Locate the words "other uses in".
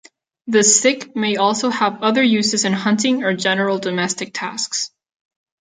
2.01-2.73